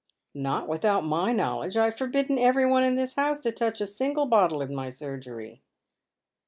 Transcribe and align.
"Not 0.33 0.67
without 0.67 1.01
my 1.05 1.31
knowledge. 1.31 1.77
I 1.77 1.85
have 1.85 1.95
forbidden 1.99 2.39
every 2.39 2.65
one 2.65 2.83
in 2.83 2.95
this 2.95 3.13
house 3.13 3.39
to 3.41 3.51
touch 3.51 3.81
a 3.81 3.85
single 3.85 4.25
bottle 4.25 4.59
in 4.63 4.73
my 4.73 4.89
surgery." 4.89 5.61